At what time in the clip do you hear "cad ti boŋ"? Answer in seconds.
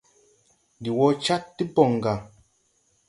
1.25-1.91